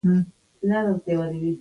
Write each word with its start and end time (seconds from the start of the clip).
د 0.03 0.03
نثر 0.69 0.85
لیکلو 0.87 1.21
هنر 1.27 1.41